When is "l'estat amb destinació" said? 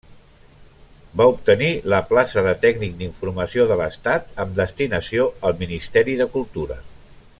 3.83-5.29